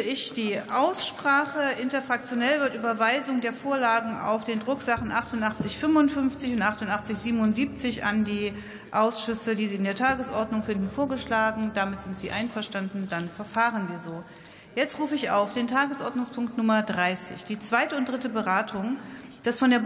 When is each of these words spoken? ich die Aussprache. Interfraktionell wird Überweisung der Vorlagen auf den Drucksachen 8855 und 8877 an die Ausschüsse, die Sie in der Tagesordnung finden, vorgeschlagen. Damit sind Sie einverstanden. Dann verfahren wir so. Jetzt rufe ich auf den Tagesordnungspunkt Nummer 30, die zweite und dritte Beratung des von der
ich 0.00 0.32
die 0.32 0.60
Aussprache. 0.72 1.80
Interfraktionell 1.80 2.60
wird 2.60 2.74
Überweisung 2.74 3.40
der 3.40 3.52
Vorlagen 3.52 4.18
auf 4.20 4.44
den 4.44 4.60
Drucksachen 4.60 5.12
8855 5.12 6.52
und 6.52 6.62
8877 6.62 8.04
an 8.04 8.24
die 8.24 8.52
Ausschüsse, 8.90 9.54
die 9.54 9.66
Sie 9.66 9.76
in 9.76 9.84
der 9.84 9.96
Tagesordnung 9.96 10.62
finden, 10.62 10.90
vorgeschlagen. 10.90 11.72
Damit 11.74 12.02
sind 12.02 12.18
Sie 12.18 12.30
einverstanden. 12.30 13.08
Dann 13.08 13.28
verfahren 13.28 13.88
wir 13.88 13.98
so. 13.98 14.22
Jetzt 14.76 14.98
rufe 14.98 15.14
ich 15.14 15.30
auf 15.30 15.54
den 15.54 15.68
Tagesordnungspunkt 15.68 16.56
Nummer 16.56 16.82
30, 16.82 17.44
die 17.44 17.58
zweite 17.60 17.96
und 17.96 18.08
dritte 18.08 18.28
Beratung 18.28 18.96
des 19.44 19.58
von 19.58 19.70
der 19.70 19.78